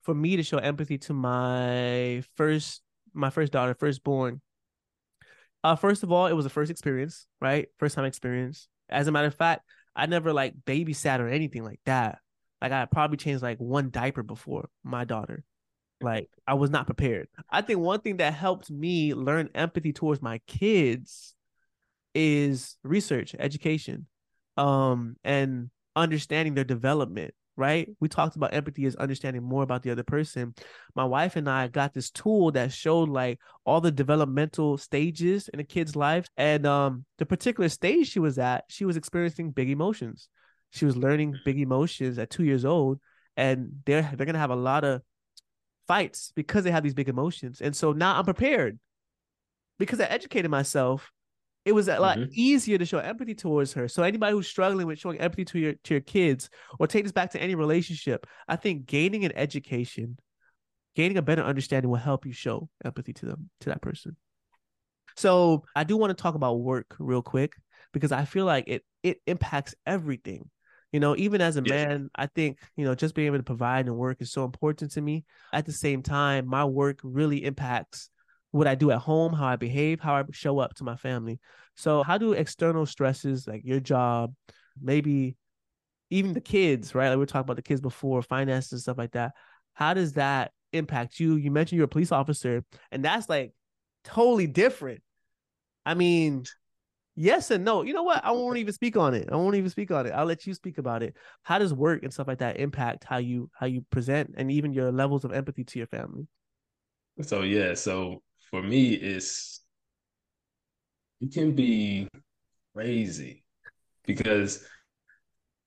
[0.03, 4.41] for me to show empathy to my first, my first daughter, firstborn.
[5.63, 7.69] Uh, first of all, it was a first experience, right?
[7.79, 8.69] First time experience.
[8.89, 9.65] As a matter of fact,
[9.97, 12.19] I never like babysat or anything like that.
[12.61, 15.45] Like I probably changed like one diaper before my daughter.
[16.01, 17.29] Like I was not prepared.
[17.51, 21.35] I think one thing that helped me learn empathy towards my kids
[22.15, 24.07] is research, education,
[24.57, 27.89] um, and understanding their development right?
[28.01, 30.55] We talked about empathy as understanding more about the other person.
[30.95, 35.61] My wife and I got this tool that showed like all the developmental stages in
[35.61, 36.27] a kid's life.
[36.37, 40.29] And um the particular stage she was at, she was experiencing big emotions.
[40.71, 43.01] She was learning big emotions at two years old.
[43.37, 45.03] And they're they're gonna have a lot of
[45.87, 47.61] fights because they have these big emotions.
[47.61, 48.79] And so now I'm prepared
[49.79, 51.11] because I educated myself
[51.65, 52.31] it was a lot mm-hmm.
[52.35, 53.89] easier to show empathy towards her.
[53.89, 57.13] So anybody who's struggling with showing empathy to your to your kids, or take this
[57.13, 60.19] back to any relationship, I think gaining an education,
[60.95, 64.17] gaining a better understanding will help you show empathy to them to that person.
[65.17, 67.55] So I do want to talk about work real quick
[67.93, 70.51] because I feel like it it impacts everything.
[70.93, 73.87] You know, even as a man, I think, you know, just being able to provide
[73.87, 75.25] and work is so important to me.
[75.53, 78.11] At the same time, my work really impacts
[78.55, 81.41] what I do at home, how I behave, how I show up to my family.
[81.75, 84.33] So, how do external stresses like your job,
[84.81, 85.37] maybe
[86.11, 87.09] even the kids, right?
[87.09, 89.33] Like we were talking about the kids before, finances and stuff like that.
[89.73, 91.35] How does that impact you?
[91.35, 93.55] You mentioned you're a police officer, and that's like
[94.05, 95.03] totally different.
[95.85, 96.45] I mean,
[97.17, 97.83] yes and no.
[97.83, 98.25] You know what?
[98.25, 99.31] I won't even speak on it.
[99.33, 100.13] I won't even speak on it.
[100.13, 101.17] I'll let you speak about it.
[101.43, 104.73] How does work and stuff like that impact how you how you present and even
[104.73, 106.29] your levels of empathy to your family?
[107.23, 108.24] So yeah, so
[108.55, 109.65] for me, it's
[111.21, 112.07] it can be
[112.73, 113.43] crazy
[114.07, 114.65] because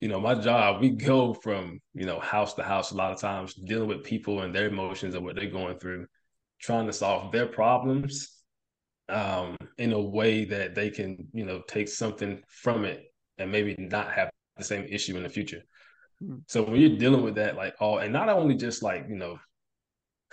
[0.00, 3.20] you know my job we go from you know house to house a lot of
[3.20, 6.06] times dealing with people and their emotions and what they're going through
[6.62, 8.38] trying to solve their problems
[9.10, 13.76] um, in a way that they can you know take something from it and maybe
[13.78, 15.60] not have the same issue in the future.
[16.24, 16.40] Mm.
[16.46, 19.38] So when you're dealing with that, like all, and not only just like you know,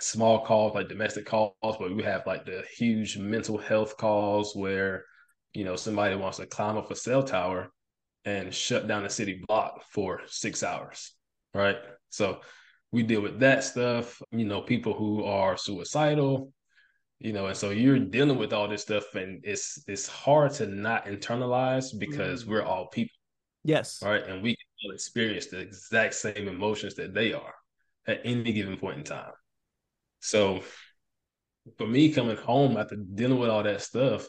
[0.00, 5.04] small calls like domestic calls, but we have like the huge mental health calls where
[5.54, 7.70] you know somebody wants to climb up a cell tower
[8.24, 11.12] and shut down a city block for six hours,
[11.54, 11.76] right?
[12.10, 12.40] So
[12.92, 14.20] we deal with that stuff.
[14.32, 16.52] You know, people who are suicidal,
[17.18, 20.66] you know, and so you're dealing with all this stuff, and it's it's hard to
[20.66, 22.48] not internalize because Mm.
[22.48, 23.14] we're all people,
[23.64, 24.02] Yes.
[24.02, 24.24] right?
[24.26, 27.54] And we can all experience the exact same emotions that they are
[28.06, 29.32] at any given point in time.
[30.20, 30.62] So
[31.78, 34.28] for me coming home after dealing with all that stuff,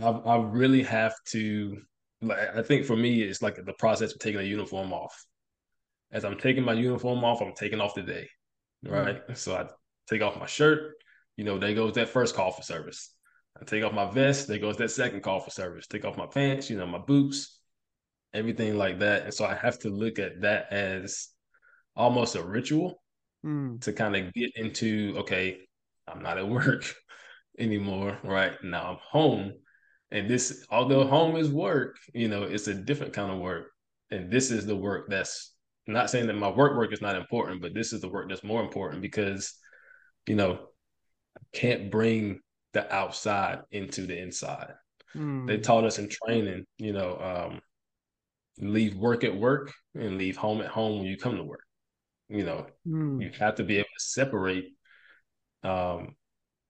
[0.00, 1.76] I, I really have to
[2.20, 5.24] like I think for me it's like the process of taking a uniform off.
[6.10, 8.28] As I'm taking my uniform off, I'm taking off the day.
[8.84, 8.92] Hmm.
[8.92, 9.20] Right.
[9.34, 9.66] So I
[10.08, 10.94] take off my shirt,
[11.36, 13.14] you know, there goes that first call for service.
[13.60, 15.86] I take off my vest, there goes that second call for service.
[15.86, 17.58] Take off my pants, you know, my boots,
[18.32, 19.24] everything like that.
[19.24, 21.28] And so I have to look at that as
[21.94, 23.01] almost a ritual
[23.44, 23.80] Mm.
[23.80, 25.58] to kind of get into okay
[26.06, 26.84] i'm not at work
[27.58, 28.52] anymore right?
[28.62, 29.52] Now i'm home.
[30.10, 33.68] And this although home is work you know it's a different kind of work.
[34.10, 35.54] And this is the work that's
[35.86, 38.44] not saying that my work work is not important but this is the work that's
[38.44, 39.54] more important because
[40.26, 40.58] you know
[41.36, 42.40] i can't bring
[42.72, 44.74] the outside into the inside.
[45.16, 45.46] Mm.
[45.46, 47.60] they taught us in training you know um
[48.58, 51.64] leave work at work and leave home at home when you come to work
[52.32, 53.22] you know Mm.
[53.22, 54.66] you have to be able to separate
[55.62, 56.16] um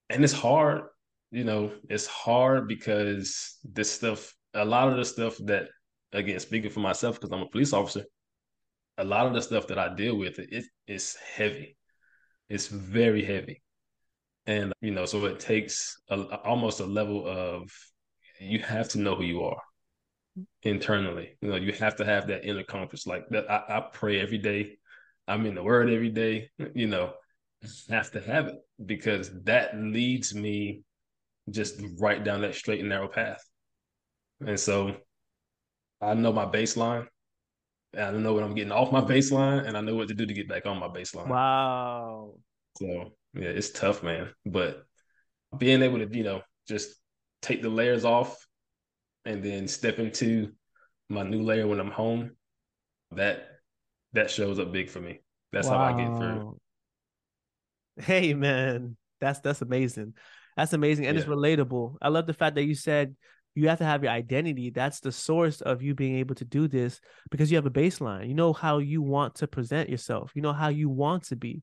[0.09, 0.83] and it's hard
[1.31, 5.69] you know it's hard because this stuff a lot of the stuff that
[6.11, 8.03] again speaking for myself because i'm a police officer
[8.99, 11.75] a lot of the stuff that i deal with it is heavy.
[12.49, 13.63] It's very heavy.
[14.45, 17.71] And you know so it takes a, almost a level of
[18.39, 19.61] you have to know who you are
[20.61, 21.37] internally.
[21.41, 23.07] You know you have to have that inner compass.
[23.07, 24.77] Like that i, I pray every day
[25.27, 27.13] i'm in the word every day you know
[27.89, 28.55] have to have it
[28.85, 30.83] because that leads me
[31.49, 33.43] just right down that straight and narrow path.
[34.45, 34.95] And so
[36.01, 37.07] I know my baseline.
[37.97, 40.33] I know when I'm getting off my baseline and I know what to do to
[40.33, 41.27] get back on my baseline.
[41.27, 42.35] Wow.
[42.77, 44.29] So yeah, it's tough, man.
[44.45, 44.83] But
[45.57, 46.95] being able to, you know, just
[47.41, 48.47] take the layers off
[49.25, 50.51] and then step into
[51.09, 52.31] my new layer when I'm home,
[53.11, 53.52] that
[54.13, 55.19] that shows up big for me.
[55.51, 56.57] That's how I get through.
[57.97, 60.13] Hey man, that's that's amazing.
[60.57, 61.97] That's amazing and it's relatable.
[62.01, 63.15] I love the fact that you said
[63.55, 64.71] you have to have your identity.
[64.71, 66.99] That's the source of you being able to do this
[67.29, 68.27] because you have a baseline.
[68.27, 70.31] You know how you want to present yourself.
[70.33, 71.61] You know how you want to be.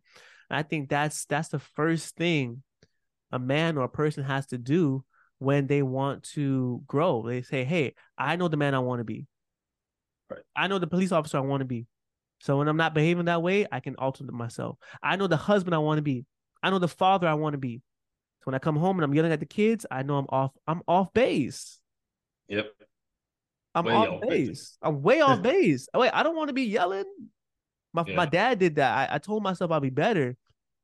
[0.49, 2.63] And I think that's that's the first thing
[3.33, 5.05] a man or a person has to do
[5.39, 7.25] when they want to grow.
[7.27, 9.27] They say, "Hey, I know the man I want to be.
[10.29, 10.43] Right.
[10.55, 11.87] I know the police officer I want to be.
[12.41, 14.79] So when I'm not behaving that way, I can alter myself.
[15.03, 16.25] I know the husband I want to be.
[16.63, 17.83] I know the father I want to be.
[18.41, 20.53] So when I come home and I'm yelling at the kids, I know I'm off.
[20.67, 21.79] I'm off base.
[22.49, 22.67] Yep.
[23.75, 24.49] I'm Way off off base.
[24.49, 24.79] base.
[24.83, 25.89] I'm way off base.
[25.93, 27.05] Oh, wait, I don't want to be yelling.
[27.93, 29.11] My my dad did that.
[29.11, 30.37] I, I told myself I'll be better.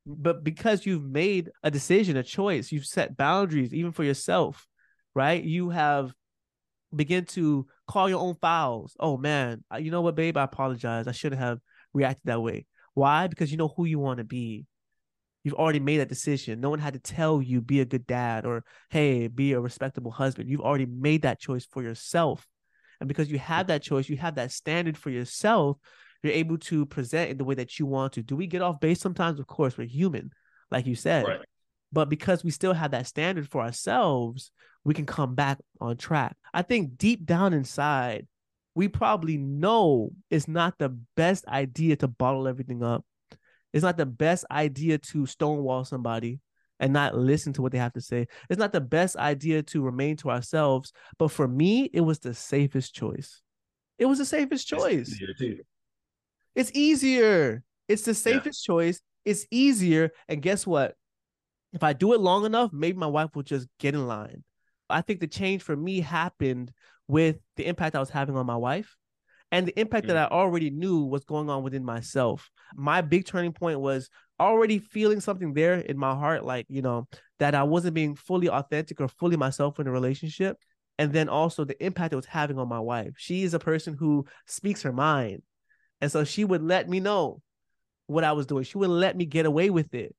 [0.04, 4.66] But because you've made a decision, a choice, you've set boundaries, even for yourself,
[5.14, 5.42] right?
[5.42, 6.12] You have
[6.94, 8.96] begin to call your own fouls.
[8.98, 10.36] Oh man, you know what, babe?
[10.36, 11.06] I apologize.
[11.06, 11.58] I shouldn't have
[11.92, 12.66] reacted that way.
[12.94, 13.26] Why?
[13.26, 14.66] Because you know who you want to be.
[15.44, 16.60] You've already made that decision.
[16.60, 20.10] No one had to tell you be a good dad or hey, be a respectable
[20.10, 20.50] husband.
[20.50, 22.46] You've already made that choice for yourself.
[23.00, 25.76] And because you have that choice, you have that standard for yourself,
[26.22, 28.22] you're able to present in the way that you want to.
[28.22, 29.38] Do we get off base sometimes?
[29.38, 30.30] Of course, we're human,
[30.70, 31.26] like you said.
[31.26, 31.40] Right.
[31.92, 34.50] But because we still have that standard for ourselves,
[34.84, 36.36] we can come back on track.
[36.52, 38.26] I think deep down inside,
[38.74, 43.04] we probably know it's not the best idea to bottle everything up.
[43.72, 46.40] It's not the best idea to stonewall somebody
[46.78, 48.26] and not listen to what they have to say.
[48.50, 50.92] It's not the best idea to remain to ourselves.
[51.18, 53.40] But for me, it was the safest choice.
[53.98, 55.08] It was the safest It's choice.
[55.20, 55.58] easier.
[56.54, 57.62] It's easier.
[57.88, 58.14] It's the Yeah.
[58.14, 59.00] safest choice.
[59.24, 60.10] It's easier.
[60.28, 60.94] And guess what?
[61.76, 64.42] If I do it long enough, maybe my wife will just get in line.
[64.88, 66.72] I think the change for me happened
[67.06, 68.96] with the impact I was having on my wife
[69.52, 72.50] and the impact that I already knew was going on within myself.
[72.74, 74.08] My big turning point was
[74.40, 77.06] already feeling something there in my heart, like, you know,
[77.40, 80.56] that I wasn't being fully authentic or fully myself in a relationship.
[80.98, 83.12] And then also the impact it was having on my wife.
[83.18, 85.42] She is a person who speaks her mind.
[86.00, 87.42] And so she would let me know
[88.06, 88.64] what I was doing.
[88.64, 90.16] She would let me get away with it.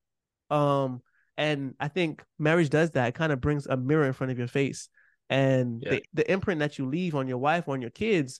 [0.49, 1.01] Um,
[1.37, 3.09] and I think marriage does that.
[3.09, 4.89] It kind of brings a mirror in front of your face.
[5.29, 5.91] And Yeah.
[5.91, 8.39] the, the imprint that you leave on your wife, on your kids,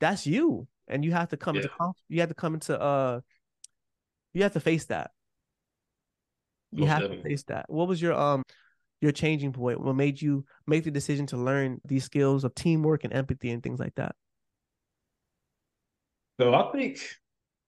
[0.00, 1.62] that's you, and you have to come Yeah.
[1.62, 3.20] into you have to come into uh
[4.32, 5.12] you have to face that.
[6.72, 7.66] You Most have to face that.
[7.68, 8.42] What was your um
[9.00, 9.80] your changing point?
[9.80, 13.62] What made you make the decision to learn these skills of teamwork and empathy and
[13.62, 14.16] things like that?
[16.40, 16.98] So I think,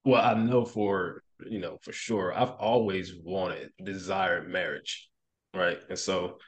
[0.04, 5.08] well, I know for you know for sure, I've always wanted, desired marriage,
[5.54, 5.78] right?
[5.88, 6.38] And so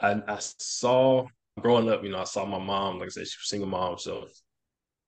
[0.00, 1.26] I, I saw
[1.60, 3.68] growing up, you know, I saw my mom, like I said, she was a single
[3.68, 4.26] mom, so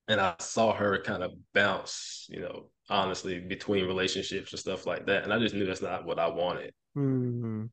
[0.07, 5.05] and I saw her kind of bounce, you know, honestly, between relationships and stuff like
[5.05, 6.73] that, and I just knew that's not what I wanted.
[6.95, 7.65] Hmm.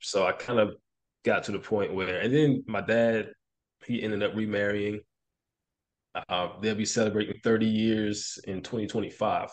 [0.00, 0.74] So I kind of
[1.24, 3.30] got to the point where, and then my dad,
[3.86, 5.00] he ended up remarrying.
[6.28, 9.48] Uh, they'll be celebrating 30 years in 2025.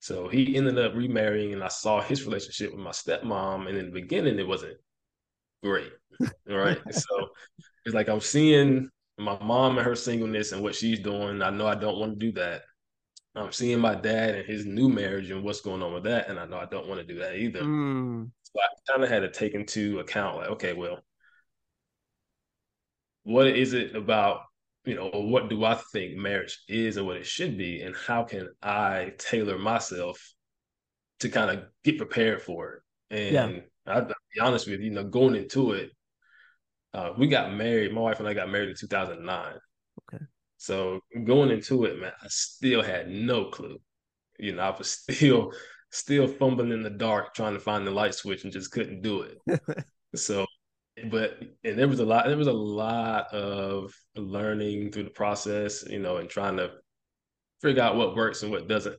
[0.00, 3.68] So he ended up remarrying, and I saw his relationship with my stepmom.
[3.68, 4.76] And in the beginning, it wasn't
[5.62, 5.92] great,
[6.48, 6.78] right?
[6.90, 7.28] so
[7.84, 11.42] it's like I'm seeing my mom and her singleness and what she's doing.
[11.42, 12.62] I know I don't want to do that.
[13.34, 16.38] I'm seeing my dad and his new marriage and what's going on with that, and
[16.38, 17.60] I know I don't want to do that either.
[17.60, 18.24] Hmm.
[18.42, 21.00] So I kind of had to take into account, like, okay, well,
[23.24, 24.40] what is it about,
[24.88, 28.24] you know, what do I think marriage is and what it should be, and how
[28.24, 30.18] can I tailor myself
[31.20, 32.82] to kind of get prepared for it?
[33.10, 33.60] And Yeah.
[33.86, 35.90] I'll be honest with you, you know, going into it,
[36.94, 37.92] uh, we got married.
[37.92, 39.56] My wife and I got married in 2009.
[40.12, 40.24] Okay.
[40.56, 43.80] So going into it, man, I still had no clue.
[44.38, 45.52] You know, I was still
[45.90, 49.22] still fumbling in the dark trying to find the light switch and just couldn't do
[49.22, 49.60] it.
[50.16, 50.46] so
[51.10, 55.84] but and there was a lot there was a lot of learning through the process,
[55.88, 56.70] you know, and trying to
[57.60, 58.98] figure out what works and what doesn't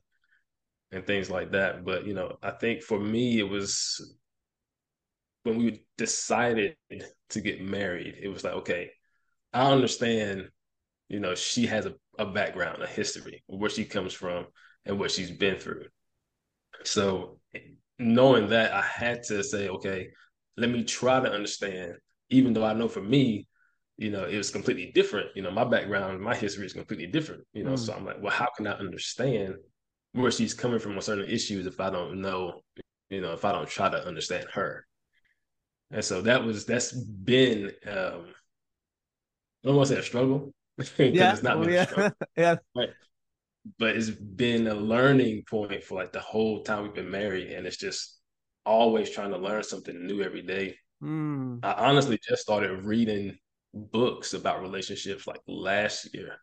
[0.92, 1.86] and things like that.
[1.86, 4.16] But you know, I think for me it was
[5.44, 6.76] when we decided
[7.30, 8.92] to get married, it was like, okay,
[9.54, 10.50] I understand,
[11.08, 14.48] you know, she has a, a background, a history, where she comes from
[14.86, 15.86] and what she's been through.
[16.84, 17.40] So
[17.98, 20.10] knowing that, I had to say, okay,
[20.60, 21.96] let me try to understand,
[22.30, 23.48] even though I know for me,
[23.98, 25.28] you know, it was completely different.
[25.36, 27.44] You know, my background, my history is completely different.
[27.54, 27.86] You know, Mm.
[27.86, 29.56] so I'm like, well, how can I understand
[30.14, 32.62] where she's coming from on certain issues if I don't know,
[33.10, 34.86] you know, if I don't try to understand her?
[35.92, 38.34] And so that was that's been um
[39.64, 40.54] I don't want to say a struggle
[40.98, 41.32] Yeah.
[41.34, 41.86] it's not Oh, yeah.
[41.86, 42.56] struggle, yeah.
[43.78, 47.68] but it's been a learning point for like the whole time we've been married, and
[47.68, 48.19] it's just
[48.66, 50.78] always trying to learn something new every day.
[51.02, 51.60] Hmm.
[51.64, 53.38] I honestly just started reading
[53.74, 56.38] books about relationships like last year.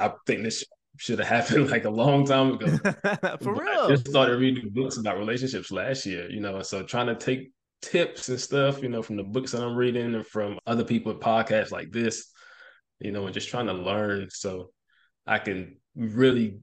[0.00, 0.64] I think this
[0.98, 2.66] should have happened like a long time ago.
[3.42, 3.80] For But real.
[3.84, 7.14] I just started reading books about relationships last year, you know, and so trying to
[7.14, 10.84] take tips and stuff, you know, from the books that I'm reading and from other
[10.84, 12.30] people at podcasts like this,
[12.98, 14.70] you know, and just trying to learn so
[15.26, 16.58] I can really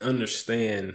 [0.00, 0.94] understand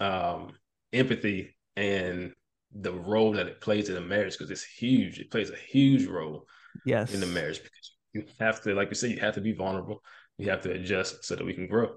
[0.00, 0.52] um,
[0.92, 2.32] empathy and
[2.72, 5.18] the role that it plays in a marriage because it's huge.
[5.18, 6.46] It plays a huge role
[6.84, 7.12] Yes.
[7.12, 10.02] in the marriage because you have to, like you said, you have to be vulnerable.
[10.38, 11.94] You have to adjust so that we can grow.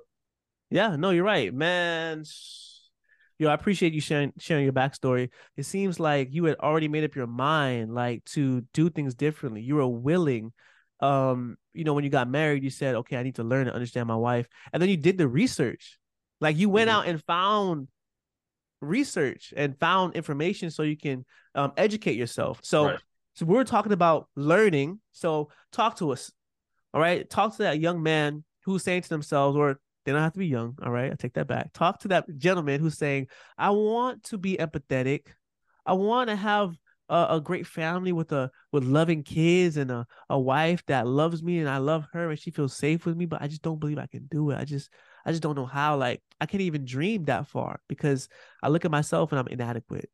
[0.70, 2.24] Yeah, no, you're right, man.
[3.40, 5.30] Yo, I appreciate you sharing sharing your backstory.
[5.58, 9.62] It seems like you had already made up your mind, like to do things differently.
[9.62, 10.54] You were willing.
[11.00, 13.74] Um, you know, when you got married, you said, "Okay, I need to learn to
[13.74, 16.00] understand my wife," and then you did the research.
[16.40, 16.94] Like you went Mhm.
[16.94, 17.88] out and found
[18.84, 22.60] research and found information so you can um, educate yourself.
[22.64, 23.00] So, Right.
[23.34, 25.00] so we're talking about learning.
[25.12, 26.32] So, talk to us.
[26.94, 30.34] All right, talk to that young man who's saying to themselves, or they don't have
[30.34, 30.78] to be young.
[30.84, 31.74] All right, I take that back.
[31.74, 35.28] Talk to that gentleman who's saying, I want to be empathetic.
[35.86, 36.76] I want to have
[37.10, 41.44] a, a great family with a with loving kids and a, a wife that loves
[41.44, 43.80] me and I love her and she feels safe with me, but I just don't
[43.80, 44.58] believe I can do it.
[44.60, 44.90] I just
[45.26, 45.98] I just don't know how.
[45.98, 48.28] Like I can't even dream that far because
[48.62, 50.10] I look at myself and I'm inadequate.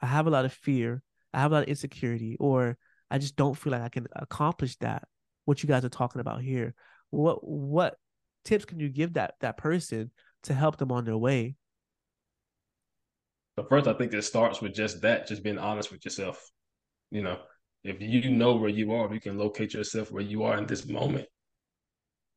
[0.00, 1.02] I have a lot of fear.
[1.32, 2.78] I have a lot of insecurity, or
[3.10, 5.04] I just don't feel like I can accomplish that.
[5.44, 6.74] What you guys are talking about here.
[7.10, 7.96] What what
[8.44, 10.10] tips can you give that that person
[10.44, 11.56] to help them on their way?
[13.56, 16.50] But first, I think it starts with just that, just being honest with yourself.
[17.10, 17.38] You know,
[17.84, 20.86] if you know where you are, you can locate yourself where you are in this
[20.86, 21.26] moment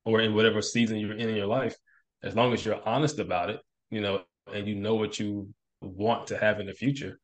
[0.06, 1.76] or in whatever season you're in in your life.
[2.24, 3.59] As long as you're honest about it,
[3.91, 5.49] you know, and you know what you
[5.82, 7.20] want to have in the future,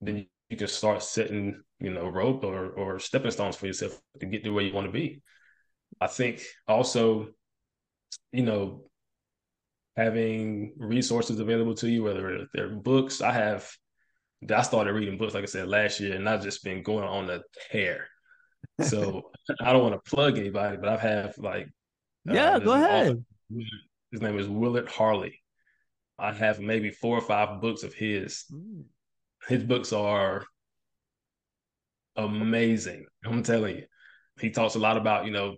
[0.00, 4.26] then you can start setting, you know, rope or or stepping stones for yourself to
[4.26, 5.22] get to where you want to be.
[6.00, 7.28] I think also,
[8.32, 8.84] you know,
[9.96, 13.20] having resources available to you, whether they're books.
[13.20, 13.70] I have,
[14.50, 17.30] I started reading books, like I said, last year, and I've just been going on
[17.30, 17.40] a
[17.70, 18.06] tear.
[18.80, 19.30] So
[19.60, 21.68] I don't want to plug anybody, but I've had like
[22.24, 23.08] Yeah, uh, go ahead.
[23.08, 23.20] Author.
[24.12, 25.40] His name is Willard Harley.
[26.18, 28.44] I have maybe four or five books of his.
[28.52, 28.84] Mm.
[29.48, 30.44] His books are
[32.14, 33.06] amazing.
[33.24, 33.84] I'm telling you.
[34.38, 35.56] He talks a lot about, you know,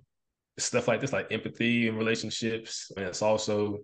[0.59, 2.91] stuff like this, like empathy and relationships.
[2.97, 3.79] And it's also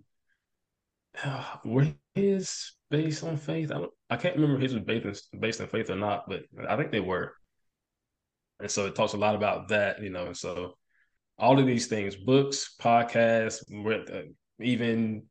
[1.23, 3.71] uh, were his based on faith.
[3.71, 6.43] I don't I can't remember his was based in, based on faith or not, but
[6.67, 7.33] I think they were.
[8.59, 10.27] And so it talks a lot about that, you know.
[10.27, 10.77] And so
[11.37, 14.21] all of these things, books, podcasts, uh,
[14.63, 15.23] even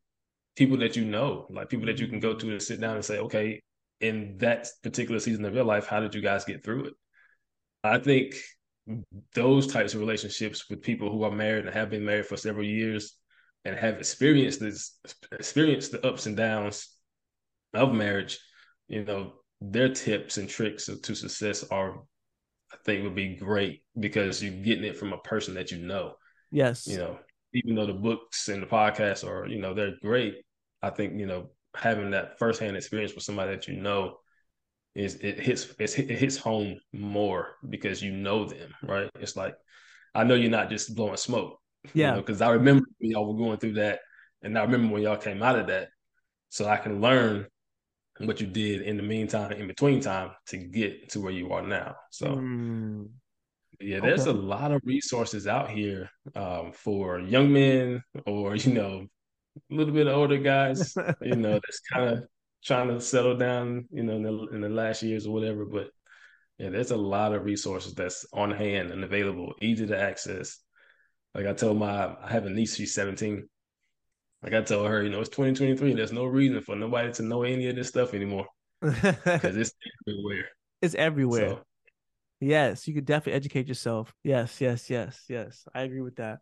[0.55, 2.55] people that you know, like people that you can go to mm-hmm.
[2.57, 3.61] to sit down and say, okay,
[3.99, 6.93] in that particular season of your life, how did you guys get through it?
[7.83, 8.35] I think
[9.33, 12.65] those types of relationships with people who are married and have been married for several
[12.65, 13.15] years
[13.63, 14.99] and have experienced this
[15.31, 16.89] experienced the ups and downs
[17.73, 18.39] of marriage,
[18.87, 22.01] you know, their tips and tricks to success are
[22.73, 26.15] I think would be great because you're getting it from a person that you know.
[26.51, 26.87] Yes.
[26.87, 27.19] You know,
[27.53, 30.35] even though the books and the podcasts are, you know, they're great,
[30.81, 34.17] I think, you know, having that firsthand experience with somebody that you know
[34.93, 39.09] is it hits it hits home more because you know them, right?
[39.19, 39.55] It's like
[40.13, 41.57] I know you're not just blowing smoke.
[41.93, 42.15] Yeah.
[42.15, 43.99] Because you know, I remember y'all were going through that,
[44.41, 45.89] and I remember when y'all came out of that,
[46.49, 47.47] so I can learn
[48.17, 51.61] what you did in the meantime, in between time, to get to where you are
[51.61, 51.95] now.
[52.11, 52.27] So.
[52.27, 53.09] Mm.
[53.81, 54.37] Yeah, there's okay.
[54.37, 59.07] a lot of resources out here um, for young men or you know
[59.55, 62.23] a little bit older guys, you know, that's kind of
[62.63, 65.65] trying to settle down, you know, in the, in the last years or whatever.
[65.65, 65.89] But
[66.57, 70.59] yeah, there's a lot of resources that's on hand and available, easy to access.
[71.33, 73.47] Like I told my, I have a niece, she's 17.
[74.43, 75.93] Like I told her, you know, it's 2023.
[75.93, 78.47] There's no reason for nobody to know any of this stuff anymore
[78.81, 79.73] because it's
[80.07, 80.49] everywhere.
[80.81, 81.49] It's everywhere.
[81.49, 81.61] So,
[82.41, 84.13] yes, you could definitely educate yourself.
[84.23, 85.65] Yes, yes, yes, yes.
[85.73, 86.39] I agree with that.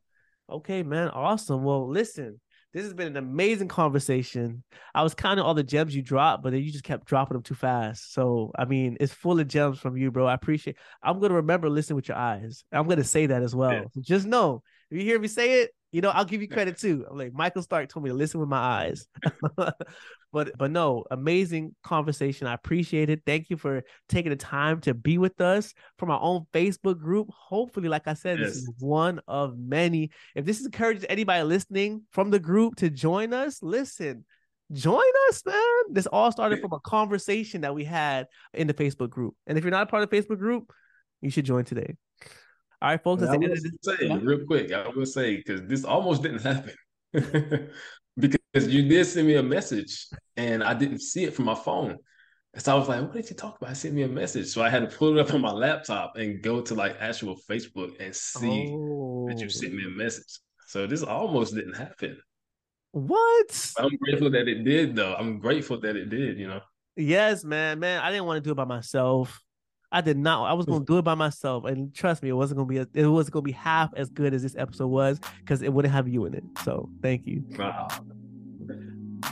[0.50, 1.10] Okay, man.
[1.10, 1.64] Awesome.
[1.64, 2.40] Well, listen,
[2.74, 4.64] this has been an amazing conversation.
[4.94, 7.44] I was counting all the gems you dropped, but then you just kept dropping them
[7.44, 8.14] too fast.
[8.14, 10.26] So, I mean, it's full of gems from you, bro.
[10.26, 10.78] I appreciate.
[11.04, 12.64] I'm gonna remember listening with your eyes.
[12.72, 13.74] I'm gonna say that as well.
[13.74, 13.84] Yeah.
[13.94, 16.78] So just know if you hear me say it, you know, I'll give you credit
[16.78, 17.06] too.
[17.10, 19.08] I'm like Mychael Starke told me to listen with my eyes.
[19.56, 22.46] but but no, amazing conversation.
[22.46, 23.24] I appreciate it.
[23.26, 27.30] Thank you for taking the time to be with us from our own Facebook group.
[27.32, 28.50] Hopefully, like I said, yes.
[28.50, 30.12] this is one of many.
[30.36, 34.26] If this encourages anybody listening from the group to join us, listen,
[34.72, 35.64] join us, man.
[35.92, 39.36] This all started from a conversation that we had in the Facebook group.
[39.48, 40.72] And if you're not a part of the Facebook group,
[41.22, 41.96] you should join today.
[42.82, 43.24] All right, folks.
[43.24, 44.72] I will say real quick.
[44.72, 46.74] I will say because this almost didn't happen
[48.18, 50.08] because you did send me a message
[50.38, 51.98] and I didn't see it from my phone.
[52.54, 54.64] And so I was like, "What did you talk about?" Send me a message, so
[54.64, 58.00] I had to pull it up on my laptop and go to like actual Facebook
[58.00, 59.28] and see oh.
[59.28, 59.92] that you sent me a oh.
[59.92, 60.40] message.
[60.68, 62.18] So this almost didn't happen.
[62.92, 63.74] What?
[63.78, 65.16] I'm grateful that it did, though.
[65.16, 66.40] I'm grateful that it did.
[66.40, 66.62] You know.
[66.96, 68.02] Yes, man, man.
[68.02, 69.42] I didn't want to do it by myself.
[69.92, 70.46] I did not.
[70.46, 72.78] I was gonna do it by myself, and trust me, it wasn't gonna be.
[72.78, 75.94] A, it wasn't gonna be half as good as this episode was because it wouldn't
[75.94, 76.44] have you in it.
[76.64, 77.44] So thank you.
[77.58, 77.88] Wow.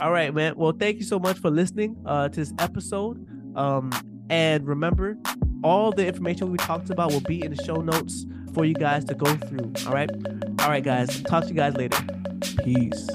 [0.00, 0.54] All right, man.
[0.56, 3.24] Well, thank you so much for listening uh, to this episode.
[3.56, 3.90] Um,
[4.30, 5.16] and remember,
[5.62, 9.04] all the information we talked about will be in the show notes for you guys
[9.06, 9.72] to go through.
[9.86, 10.10] All right.
[10.60, 11.22] All right, guys.
[11.22, 11.98] Talk to you guys later.
[12.64, 13.08] Peace.